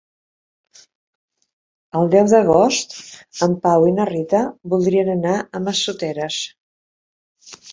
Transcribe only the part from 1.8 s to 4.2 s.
El deu d'agost en Pau i na